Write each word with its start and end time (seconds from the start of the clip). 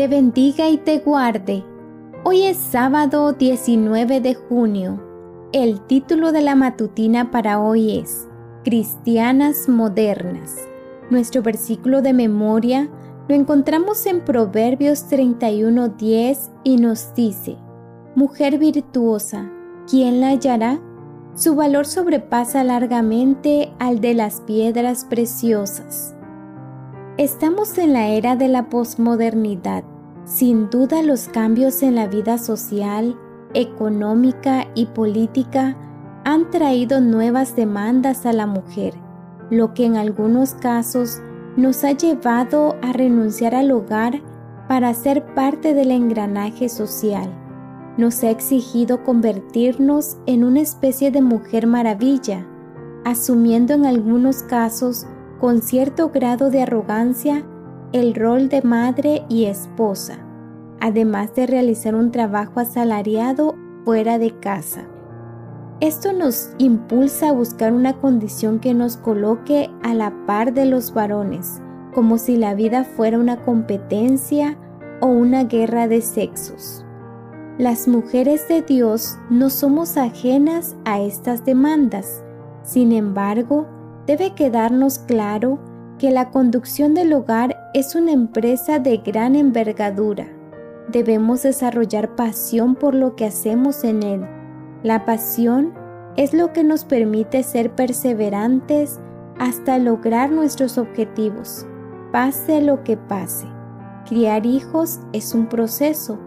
te 0.00 0.08
bendiga 0.08 0.70
y 0.70 0.78
te 0.78 1.00
guarde. 1.00 1.62
Hoy 2.24 2.44
es 2.44 2.56
sábado 2.56 3.34
19 3.34 4.22
de 4.22 4.32
junio. 4.34 4.98
El 5.52 5.82
título 5.82 6.32
de 6.32 6.40
la 6.40 6.54
matutina 6.54 7.30
para 7.30 7.60
hoy 7.60 7.98
es 7.98 8.26
Cristianas 8.64 9.68
Modernas. 9.68 10.56
Nuestro 11.10 11.42
versículo 11.42 12.00
de 12.00 12.14
memoria 12.14 12.88
lo 13.28 13.34
encontramos 13.34 14.06
en 14.06 14.24
Proverbios 14.24 15.04
31:10 15.10 16.50
y 16.64 16.78
nos 16.78 17.14
dice, 17.14 17.58
Mujer 18.14 18.56
virtuosa, 18.56 19.52
¿quién 19.86 20.22
la 20.22 20.28
hallará? 20.28 20.80
Su 21.34 21.56
valor 21.56 21.84
sobrepasa 21.84 22.64
largamente 22.64 23.70
al 23.78 24.00
de 24.00 24.14
las 24.14 24.40
piedras 24.40 25.04
preciosas. 25.04 26.14
Estamos 27.18 27.76
en 27.76 27.92
la 27.92 28.08
era 28.08 28.34
de 28.34 28.48
la 28.48 28.70
posmodernidad. 28.70 29.84
Sin 30.24 30.70
duda 30.70 31.02
los 31.02 31.28
cambios 31.28 31.82
en 31.82 31.94
la 31.94 32.06
vida 32.06 32.38
social, 32.38 33.16
económica 33.54 34.68
y 34.74 34.86
política 34.86 35.76
han 36.24 36.50
traído 36.50 37.00
nuevas 37.00 37.56
demandas 37.56 38.26
a 38.26 38.32
la 38.32 38.46
mujer, 38.46 38.94
lo 39.50 39.74
que 39.74 39.86
en 39.86 39.96
algunos 39.96 40.54
casos 40.54 41.20
nos 41.56 41.82
ha 41.84 41.92
llevado 41.92 42.76
a 42.82 42.92
renunciar 42.92 43.54
al 43.54 43.72
hogar 43.72 44.20
para 44.68 44.94
ser 44.94 45.34
parte 45.34 45.74
del 45.74 45.90
engranaje 45.90 46.68
social. 46.68 47.28
Nos 47.96 48.22
ha 48.22 48.30
exigido 48.30 49.02
convertirnos 49.02 50.18
en 50.26 50.44
una 50.44 50.60
especie 50.60 51.10
de 51.10 51.22
mujer 51.22 51.66
maravilla, 51.66 52.46
asumiendo 53.04 53.74
en 53.74 53.84
algunos 53.84 54.42
casos 54.44 55.06
con 55.40 55.60
cierto 55.62 56.10
grado 56.10 56.50
de 56.50 56.62
arrogancia 56.62 57.44
el 57.92 58.14
rol 58.14 58.48
de 58.48 58.62
madre 58.62 59.24
y 59.28 59.46
esposa, 59.46 60.18
además 60.80 61.34
de 61.34 61.46
realizar 61.46 61.94
un 61.94 62.12
trabajo 62.12 62.60
asalariado 62.60 63.56
fuera 63.84 64.18
de 64.18 64.38
casa. 64.38 64.86
Esto 65.80 66.12
nos 66.12 66.50
impulsa 66.58 67.30
a 67.30 67.32
buscar 67.32 67.72
una 67.72 67.94
condición 67.94 68.60
que 68.60 68.74
nos 68.74 68.96
coloque 68.96 69.70
a 69.82 69.94
la 69.94 70.26
par 70.26 70.52
de 70.52 70.66
los 70.66 70.92
varones, 70.92 71.60
como 71.94 72.18
si 72.18 72.36
la 72.36 72.54
vida 72.54 72.84
fuera 72.84 73.18
una 73.18 73.42
competencia 73.42 74.58
o 75.00 75.06
una 75.06 75.44
guerra 75.44 75.88
de 75.88 76.02
sexos. 76.02 76.84
Las 77.58 77.88
mujeres 77.88 78.46
de 78.48 78.62
Dios 78.62 79.18
no 79.28 79.50
somos 79.50 79.96
ajenas 79.96 80.76
a 80.84 81.00
estas 81.00 81.44
demandas. 81.44 82.22
Sin 82.62 82.92
embargo, 82.92 83.66
debe 84.06 84.34
quedarnos 84.34 84.98
claro 85.00 85.58
que 85.98 86.10
la 86.10 86.30
conducción 86.30 86.94
del 86.94 87.12
hogar 87.12 87.56
es 87.74 87.94
una 87.94 88.12
empresa 88.12 88.78
de 88.78 88.98
gran 88.98 89.36
envergadura. 89.36 90.28
Debemos 90.88 91.42
desarrollar 91.42 92.16
pasión 92.16 92.74
por 92.74 92.94
lo 92.94 93.16
que 93.16 93.26
hacemos 93.26 93.84
en 93.84 94.02
él 94.02 94.26
la 94.82 95.04
pasión 95.04 95.74
es 96.16 96.32
lo 96.32 96.54
que 96.54 96.64
nos 96.64 96.84
permite 96.84 97.42
ser 97.42 97.74
perseverantes 97.74 98.98
hasta 99.38 99.78
lograr 99.78 100.30
nuestros 100.30 100.78
objetivos, 100.78 101.66
pase 102.12 102.62
lo 102.62 102.82
que 102.82 102.96
pase. 102.96 103.46
Criar 104.08 104.46
hijos 104.46 105.00
es 105.12 105.34
un 105.34 105.48
proceso, 105.48 106.18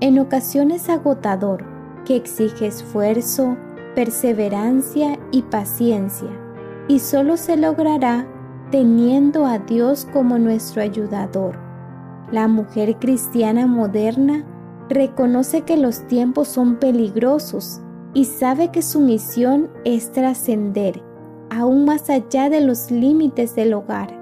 en 0.00 0.18
ocasiones 0.18 0.88
agotador, 0.88 1.64
que 2.04 2.16
exige 2.16 2.66
esfuerzo, 2.66 3.56
perseverancia 3.94 5.18
y 5.30 5.42
paciencia, 5.42 6.30
y 6.88 6.98
solo 6.98 7.36
se 7.36 7.56
logrará 7.56 8.26
teniendo 8.70 9.46
a 9.46 9.58
Dios 9.58 10.06
como 10.12 10.38
nuestro 10.38 10.82
ayudador. 10.82 11.58
La 12.30 12.48
mujer 12.48 12.96
cristiana 12.98 13.66
moderna 13.66 14.44
reconoce 14.88 15.62
que 15.62 15.76
los 15.76 16.06
tiempos 16.06 16.48
son 16.48 16.76
peligrosos 16.76 17.80
y 18.14 18.24
sabe 18.24 18.70
que 18.70 18.82
su 18.82 19.00
misión 19.00 19.70
es 19.84 20.12
trascender 20.12 21.02
aún 21.50 21.84
más 21.84 22.08
allá 22.08 22.48
de 22.48 22.60
los 22.60 22.90
límites 22.90 23.54
del 23.54 23.74
hogar. 23.74 24.16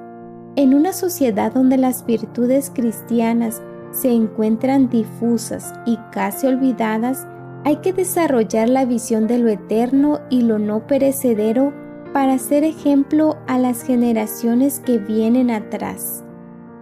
En 0.57 0.75
una 0.75 0.93
sociedad 0.93 1.53
donde 1.53 1.77
las 1.77 2.05
virtudes 2.05 2.73
cristianas 2.75 3.63
se 3.93 4.11
encuentran 4.11 4.89
difusas 4.89 5.73
y 5.87 5.99
casi 6.11 6.47
olvidadas, 6.47 7.27
hay 7.65 7.77
que 7.77 7.93
desarrollar 7.93 8.69
la 8.69 8.85
visión 8.85 9.27
de 9.27 9.39
lo 9.39 9.49
eterno 9.49 10.21
y 10.31 10.43
lo 10.43 10.59
no 10.59 10.87
perecedero 10.87 11.73
para 12.13 12.39
ser 12.39 12.65
ejemplo 12.65 13.37
a 13.47 13.59
las 13.59 13.83
generaciones 13.83 14.81
que 14.81 14.99
vienen 14.99 15.51
atrás. 15.51 16.25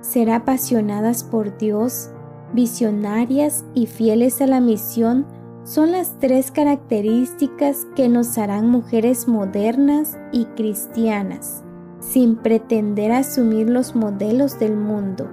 Ser 0.01 0.31
apasionadas 0.31 1.25
por 1.25 1.57
Dios, 1.59 2.11
visionarias 2.53 3.65
y 3.75 3.87
fieles 3.87 4.41
a 4.41 4.47
la 4.47 4.61
misión 4.61 5.27
son 5.65 5.91
las 5.91 6.19
tres 6.21 6.53
características 6.53 7.87
que 7.97 8.09
nos 8.09 8.39
harán 8.39 8.71
mujeres 8.71 9.27
modernas 9.27 10.17
y 10.31 10.45
cristianas, 10.45 11.65
sin 11.99 12.37
pretender 12.37 13.11
asumir 13.11 13.69
los 13.69 13.97
modelos 13.97 14.61
del 14.61 14.77
mundo. 14.77 15.29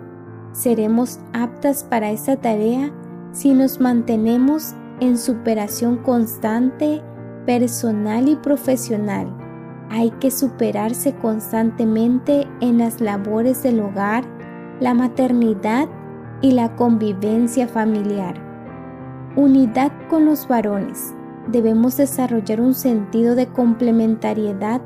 Seremos 0.53 1.19
aptas 1.33 1.83
para 1.83 2.09
esa 2.11 2.35
tarea 2.35 2.91
si 3.31 3.53
nos 3.53 3.79
mantenemos 3.79 4.73
en 4.99 5.17
superación 5.17 5.97
constante, 5.97 7.01
personal 7.45 8.27
y 8.27 8.35
profesional. 8.35 9.42
Hay 9.93 10.11
que 10.19 10.29
superarse 10.29 11.15
constantemente 11.15 12.45
en 12.59 12.79
las 12.79 12.99
labores 12.99 13.63
del 13.63 13.79
hogar, 13.79 14.25
la 14.81 14.93
maternidad 14.93 15.87
y 16.41 16.51
la 16.51 16.75
convivencia 16.75 17.67
familiar 17.67 18.53
unidad 19.35 19.91
con 20.09 20.25
los 20.25 20.47
varones. 20.47 21.13
Debemos 21.51 21.97
desarrollar 21.97 22.61
un 22.61 22.73
sentido 22.73 23.35
de 23.35 23.47
complementariedad 23.47 24.81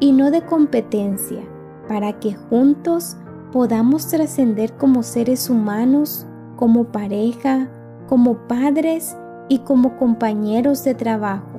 y 0.00 0.12
no 0.12 0.30
de 0.30 0.42
competencia, 0.42 1.42
para 1.88 2.18
que 2.18 2.34
juntos 2.34 3.16
podamos 3.52 4.08
trascender 4.08 4.76
como 4.76 5.02
seres 5.02 5.48
humanos, 5.48 6.26
como 6.56 6.84
pareja, 6.84 7.70
como 8.08 8.46
padres 8.48 9.16
y 9.48 9.60
como 9.60 9.96
compañeros 9.96 10.84
de 10.84 10.94
trabajo. 10.94 11.51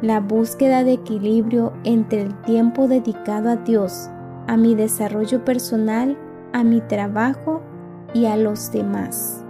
La 0.00 0.20
búsqueda 0.20 0.84
de 0.84 0.92
equilibrio 0.92 1.72
entre 1.82 2.22
el 2.22 2.40
tiempo 2.42 2.86
dedicado 2.86 3.50
a 3.50 3.56
Dios, 3.56 4.08
a 4.46 4.56
mi 4.56 4.76
desarrollo 4.76 5.44
personal, 5.44 6.16
a 6.52 6.62
mi 6.62 6.80
trabajo 6.80 7.62
y 8.14 8.26
a 8.26 8.36
los 8.36 8.70
demás. 8.70 9.44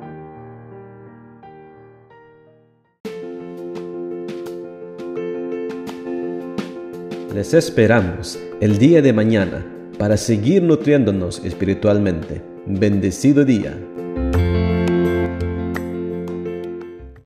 Les 7.35 7.53
esperamos 7.53 8.39
el 8.63 8.79
día 8.79 9.03
de 9.03 9.13
mañana 9.13 9.67
para 9.99 10.17
seguir 10.17 10.63
nutriéndonos 10.63 11.45
espiritualmente. 11.45 12.43
Bendecido 12.65 13.45
día. 13.45 13.79